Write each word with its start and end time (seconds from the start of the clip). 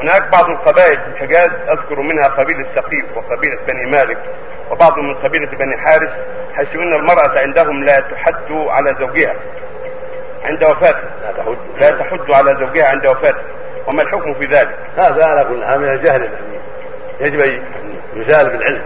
هناك 0.00 0.22
بعض 0.32 0.44
القبائل 0.44 1.00
في 1.00 1.08
الحجاز 1.08 1.50
أذكر 1.68 2.00
منها 2.00 2.24
قبيلة 2.24 2.66
ثقيف 2.74 3.16
وقبيلة 3.16 3.58
بني 3.66 3.84
مالك 3.86 4.18
وبعض 4.70 4.98
من 4.98 5.14
قبيلة 5.14 5.50
بني 5.50 5.76
حارس 5.76 6.10
حيث 6.54 6.74
إن 6.74 6.94
المرأة 6.94 7.34
عندهم 7.40 7.84
لا 7.84 7.96
تحد 7.96 8.52
على 8.52 8.96
زوجها 9.00 9.34
عند 10.44 10.64
وفاته 10.64 11.08
لا 11.22 11.32
تحج 11.32 11.58
لا 11.82 11.90
تحد 11.98 12.20
على 12.20 12.66
زوجها 12.66 12.88
عند 12.88 13.04
وفاته 13.04 13.42
وما 13.86 14.02
الحكم 14.02 14.34
في 14.34 14.44
ذلك؟ 14.44 14.76
هذا 14.96 15.30
على 15.30 15.48
كل 15.48 15.64
حال 15.64 15.80
من 15.80 15.88
الجهل 15.88 16.30
يجب 17.20 17.40
أن 17.40 17.62
يزال 18.14 18.50
بالعلم. 18.50 18.82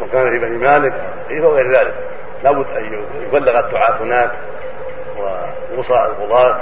وكان 0.00 0.30
في 0.30 0.38
بني 0.38 0.58
مالك 0.58 0.94
وغير 1.30 1.66
ذلك 1.66 1.94
لابد 2.44 2.66
أن 2.76 3.04
يبلغ 3.22 3.58
الدعاة 3.58 4.02
هناك 4.02 4.30
ووصى 5.16 5.94
القضاة. 5.94 6.60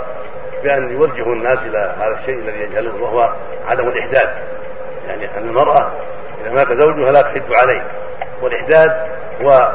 بأن 0.63 0.93
يوجهوا 0.93 1.35
الناس 1.35 1.59
إلى 1.59 1.95
هذا 1.99 2.19
الشيء 2.21 2.39
الذي 2.39 2.59
يجهلون 2.59 3.01
وهو 3.01 3.33
عدم 3.67 3.89
الإحداث. 3.89 4.29
يعني 5.07 5.39
أن 5.39 5.49
المرأة 5.49 5.93
إذا 6.41 6.51
مات 6.51 6.83
زوجها 6.83 7.07
لا 7.07 7.21
تحد 7.21 7.43
عليه. 7.67 7.83
والإحداث 8.43 9.09
هو 9.43 9.75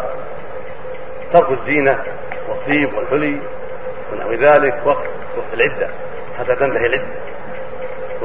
ترك 1.34 1.52
الزينة 1.52 2.04
والطيب 2.50 2.94
والحلي 2.94 3.40
ونحو 4.14 4.32
ذلك 4.32 4.82
وقت 4.86 5.08
وقت 5.38 5.54
العدة. 5.54 5.90
حتى 6.40 6.56
تنتهي 6.56 6.86
العدة. 6.86 7.16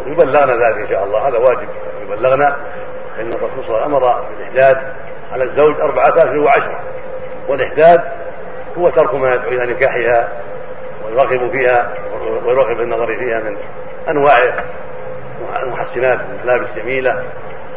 يبلغنا 0.06 0.66
ذلك 0.66 0.78
إن 0.78 0.88
شاء 0.88 1.04
الله. 1.04 1.28
هذا 1.28 1.38
واجب. 1.38 1.68
يبلغنا 2.02 2.46
فإن 3.16 3.28
الرسول 3.36 3.64
صلى 3.66 3.84
أمر 3.84 4.20
بالإحداث 4.20 4.76
على 5.32 5.44
الزوج 5.44 5.80
أربعة 5.80 6.14
أشهر 6.18 6.38
وعشرة. 6.38 6.80
والإحداث 7.48 8.00
هو 8.78 8.90
ترك 8.90 9.14
ما 9.14 9.34
يدعو 9.34 9.48
إلى 9.48 9.74
نكاحها 9.74 10.28
ويرغب 11.04 11.50
فيها 11.50 11.94
ويرغب 12.20 12.76
في 12.76 12.82
النظر 12.82 13.06
فيها 13.06 13.40
من 13.40 13.56
أنواع 14.08 14.36
المحسنات 15.62 16.20
الملابس 16.20 16.66
الجميلة 16.76 17.24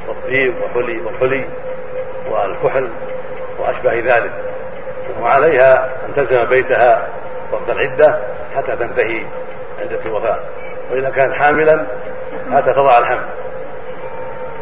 والطيب 0.07 0.53
والحلي 0.61 1.01
والحلي 1.01 1.45
والكحل 2.29 2.89
وأشبه 3.59 3.93
ذلك. 3.93 4.31
وعليها 5.21 5.89
أن 6.05 6.15
تلزم 6.15 6.45
بيتها 6.45 7.07
وقت 7.51 7.69
العدة 7.69 8.19
حتى 8.55 8.75
تنتهي 8.75 9.25
عدة 9.81 9.99
الوفاة. 10.05 10.39
وإذا 10.91 11.09
كانت 11.09 11.33
حاملا 11.33 11.85
حتى 12.51 12.73
تضع 12.73 12.91
الحمل. 12.99 13.25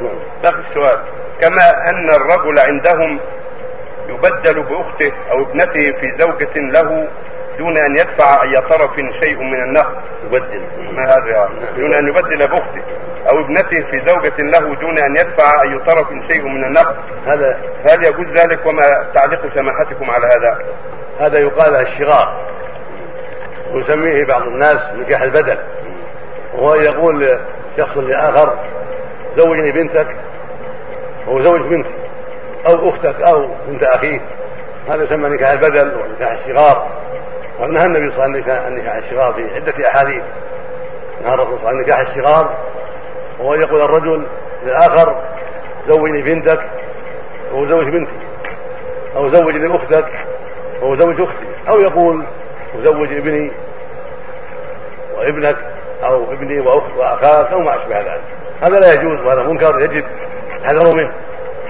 نعم. 0.02 0.20
باقي 0.44 0.64
السؤال. 0.70 1.06
كما 1.42 1.70
أن 1.92 2.10
الرجل 2.10 2.56
عندهم 2.70 3.20
يبدل 4.08 4.64
بأخته 4.64 5.14
أو 5.32 5.42
ابنته 5.42 6.00
في 6.00 6.18
زوجة 6.20 6.56
له 6.56 7.08
دون 7.58 7.76
أن 7.86 7.96
يدفع 7.96 8.44
أي 8.44 8.54
طرف 8.54 8.96
شيء 9.24 9.38
من 9.38 9.64
النقد 9.64 9.96
يبدل. 10.26 10.62
ما 10.92 11.04
هذا 11.04 11.50
دون 11.78 11.96
أن 12.02 12.08
يبدل 12.08 12.38
بأخته 12.38 12.84
أو 13.34 13.40
ابنته 13.40 13.82
في 13.92 14.02
زوجة 14.08 14.38
له 14.38 14.76
دون 14.76 14.98
أن 15.00 15.12
يدفع 15.12 15.48
أي 15.64 15.80
طرف 15.80 16.08
شيء 16.28 16.42
من 16.42 16.64
النقد 16.64 16.96
هذا 17.26 17.58
هل 17.90 18.00
يجوز 18.08 18.28
ذلك؟ 18.28 18.66
وما 18.66 18.82
تعليق 19.16 19.54
سماحتكم 19.54 20.10
على 20.12 20.26
هذا؟ 20.26 20.66
هذا 21.20 21.40
يقال 21.40 21.76
الشغار. 21.76 22.52
ويسميه 23.74 24.26
بعض 24.34 24.42
الناس 24.42 24.78
نكاح 24.96 25.22
البدل. 25.22 25.58
وهو 26.54 26.74
يقول 26.76 27.40
شخص 27.78 27.98
لآخر 27.98 28.60
زوجني 29.38 29.72
بنتك 29.72 30.16
أو 31.28 31.44
زوج 31.44 31.62
بنتي 31.62 31.94
أو 32.70 32.90
أختك 32.90 33.16
أو 33.34 33.56
بنت 33.68 33.84
أخيك. 33.84 34.22
هذا 34.96 35.04
يسمى 35.04 35.30
نكاح 35.30 35.50
البدل 35.52 35.96
ونكاح 35.96 36.32
الشغار. 36.32 37.01
ونهى 37.62 37.86
النبي 37.86 38.12
صلى 38.12 38.26
الله 38.26 38.38
عليه 38.38 38.42
وسلم 38.42 38.66
عن 38.66 38.76
نكاح 38.76 38.96
الشغار 38.96 39.34
في 39.34 39.56
عدة 39.56 39.74
أحاديث. 39.90 40.24
نهى 41.24 41.34
الرسول 41.34 41.60
صلى 41.60 41.70
الله 41.70 41.70
عليه 41.70 41.80
وسلم 41.80 41.80
عن 41.80 41.82
نكاح 41.82 42.00
الشغار. 42.00 42.58
وهو 43.40 43.54
يقول 43.54 43.82
الرجل 43.82 44.28
للآخر 44.64 45.16
زوجني 45.88 46.22
بنتك 46.22 46.60
أو 47.52 47.68
زوج 47.68 47.86
بنتي 47.86 48.20
أو 49.16 49.34
زوجني 49.34 49.76
أختك 49.76 50.12
أو 50.82 50.96
زوج 50.96 51.22
أختي 51.22 51.48
أو 51.70 51.78
يقول 51.78 52.26
زوج 52.76 53.14
ابني 53.14 53.52
وابنك 55.18 55.58
أو 56.04 56.32
ابني 56.32 56.60
وأخت 56.60 56.98
وأخاك 56.98 57.52
أو 57.52 57.60
ما 57.60 57.76
أشبه 57.76 58.00
ذلك. 58.00 58.22
هذا 58.62 58.76
لا 58.76 59.02
يجوز 59.02 59.26
وهذا 59.26 59.44
منكر 59.44 59.82
يجب 59.82 60.06
الحذر 60.56 61.04
منه. 61.04 61.14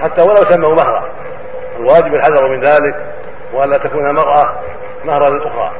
حتى 0.00 0.22
ولو 0.22 0.50
سموا 0.50 0.84
مهرا 0.84 1.10
الواجب 1.76 2.14
الحذر 2.14 2.48
من 2.48 2.60
ذلك 2.60 3.14
وألا 3.52 3.72
تكون 3.72 4.10
المرأة 4.10 4.56
مهرا 5.04 5.30
للأخرى. 5.30 5.72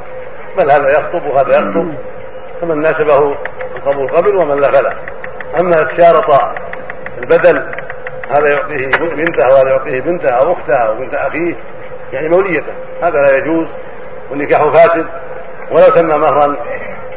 بل 0.59 0.73
هذا 0.73 0.91
يخطب 0.91 1.27
وهذا 1.27 1.51
يخطب 1.51 1.95
فمن 2.61 2.79
ناسبه 2.79 3.37
القبول 3.77 4.09
قبل 4.09 4.37
ومن 4.37 4.61
لا 4.61 4.69
فلا. 4.75 4.97
أما 5.61 5.77
شارط 6.01 6.41
البدل 7.19 7.59
هذا 8.29 8.47
يعطيه 8.53 8.87
بنته 8.87 9.55
وهذا 9.55 9.71
يعطيه 9.71 10.01
بنته 10.01 10.35
أو 10.35 10.53
أخته 10.53 10.83
أو 10.83 10.95
بنت 10.95 11.15
أخيه 11.15 11.57
يعني 12.13 12.29
موليته. 12.29 12.73
هذا 13.03 13.23
لا 13.23 13.39
يجوز 13.39 13.67
والنكاح 14.31 14.63
فاسد 14.63 15.07
ولو 15.71 15.97
سمى 15.97 16.15
مهرا. 16.15 16.57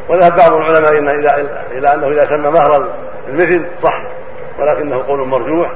وذهب 0.09 0.35
بعض 0.35 0.57
العلماء 0.57 1.15
إلى 1.15 1.49
إلى 1.71 1.87
أنه 1.93 2.07
إذا 2.07 2.21
سمى 2.21 2.49
مهرا 2.49 2.89
المثل 3.27 3.65
صح 3.83 4.03
ولكنه 4.59 5.03
قول 5.03 5.27
مرجوح 5.27 5.71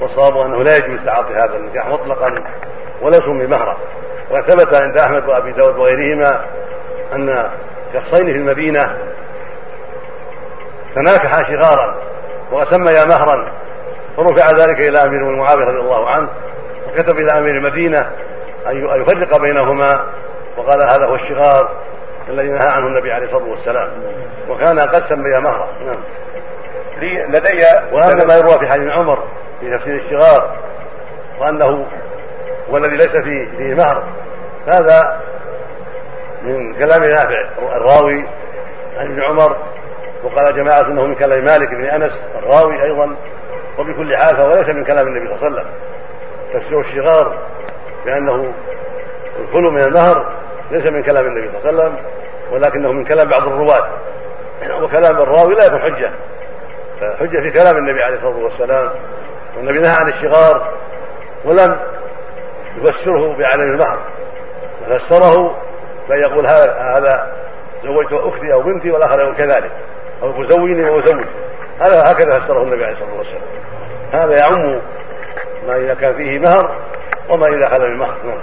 والصواب 0.00 0.46
أنه 0.46 0.62
لا 0.62 0.76
يجوز 0.76 1.04
تعاطي 1.06 1.34
هذا 1.34 1.56
النكاح 1.56 1.88
مطلقا 1.88 2.44
ولا 3.02 3.12
سمي 3.12 3.46
مهرا. 3.46 3.76
وثبت 4.30 4.82
عند 4.82 4.98
أحمد 4.98 5.28
وأبي 5.28 5.52
داود 5.52 5.76
وغيرهما 5.76 6.44
أن 7.12 7.50
شخصين 7.94 8.26
في 8.26 8.38
المدينة 8.38 8.80
تناكحا 10.94 11.36
شغارا 11.36 11.96
وسميا 12.52 13.04
مهرا 13.04 13.52
فرفع 14.16 14.50
ذلك 14.50 14.88
إلى 14.88 15.08
أمير 15.08 15.30
المعاوية 15.30 15.64
رضي 15.64 15.78
الله 15.78 16.10
عنه 16.10 16.28
وكتب 16.88 17.18
إلى 17.18 17.38
أمير 17.38 17.54
المدينة 17.56 17.98
أن 18.66 19.02
يفرق 19.02 19.40
بينهما 19.40 19.86
وقال 20.56 20.78
هذا 20.90 21.06
هو 21.06 21.14
الشغار 21.14 21.70
الذي 22.28 22.48
نهى 22.48 22.68
عنه 22.70 22.86
النبي 22.86 23.12
عليه 23.12 23.26
الصلاة 23.26 23.48
والسلام. 23.48 23.90
وكان 24.48 24.78
قد 24.78 25.08
سميا 25.08 25.40
مهرا. 25.40 25.68
نعم. 25.80 26.04
لدي 27.28 27.60
وهذا 27.92 28.26
ما 28.28 28.34
يروى 28.34 28.58
في 28.58 28.72
حديث 28.72 28.92
عمر 28.92 29.18
في 29.60 29.78
تفسير 29.78 29.94
الشغار 29.94 30.56
وأنه 31.38 31.86
هو 32.70 32.76
الذي 32.76 32.96
ليس 32.96 33.10
فيه 33.10 33.48
فيه 33.56 33.74
مهر. 33.74 34.04
هذا 34.72 35.20
من 36.44 36.74
كلام 36.74 37.00
نافع. 37.00 37.48
الراوي 37.58 38.26
عن 38.96 39.06
ابن 39.06 39.22
عمر 39.22 39.56
وقال 40.24 40.56
جماعة 40.56 40.86
إنه 40.86 41.06
من 41.06 41.14
كلام 41.14 41.44
مالك 41.44 41.68
بن 41.68 41.84
أنس 41.84 42.12
الراوي 42.34 42.82
أيضا 42.82 43.16
وبكل 43.78 44.16
حال 44.16 44.40
فهو 44.40 44.50
ليس 44.50 44.68
من 44.68 44.84
كلام 44.84 45.06
النبي 45.06 45.26
صلى 45.26 45.36
الله 45.36 45.46
عليه 45.46 45.56
وسلم. 45.60 45.70
تفسير 46.52 46.80
الشغار 46.80 47.38
بأنه 48.04 48.54
الخلو 49.40 49.70
من 49.70 49.80
المهر 49.80 50.32
ليس 50.70 50.86
من 50.86 51.02
كلام 51.02 51.26
النبي 51.26 51.48
صلى 51.48 51.70
الله 51.70 51.82
عليه 51.82 51.92
وسلم 51.92 52.04
ولكنه 52.52 52.92
من 52.92 53.04
كلام 53.04 53.28
بعض 53.36 53.48
الرواة. 53.48 53.88
وكلام 54.82 55.22
الراوي 55.22 55.54
لا 55.54 55.66
يكون 55.66 55.80
حجة. 55.80 56.10
فحجة 57.00 57.40
في 57.40 57.50
كلام 57.50 57.76
النبي 57.76 58.02
عليه 58.02 58.16
الصلاة 58.16 58.36
والسلام. 58.36 58.90
والنبي 59.56 59.78
نهى 59.78 59.94
عن 60.00 60.08
الشغار 60.08 60.72
ولم 61.44 61.78
يفسره 62.76 63.36
بعدم 63.36 63.60
المهر. 63.62 64.00
فسره 64.88 65.56
فيقول 66.06 66.46
هذا 66.50 66.72
هذا 66.72 67.32
زوجت 67.84 68.12
أختي 68.12 68.52
أو 68.52 68.62
بنتي 68.62 68.90
والآخر 68.90 69.20
يقول 69.20 69.36
كذلك. 69.36 69.70
أو 70.22 70.48
زوجني 70.48 70.90
وزوج 70.90 71.24
هذا 71.78 72.00
هكذا 72.00 72.40
فسره 72.40 72.62
النبي 72.62 72.84
عليه 72.84 72.94
الصلاة 72.94 73.18
والسلام. 73.18 73.42
هذا 74.12 74.34
يعم 74.40 74.80
ما 75.66 75.76
إذا 75.76 75.94
كان 75.94 76.14
فيه 76.14 76.38
مهر 76.38 76.76
وما 77.34 77.56
إذا 77.56 77.68
خلا 77.74 77.88
من 77.88 77.96
مهر. 77.96 78.16
نعم 78.24 78.38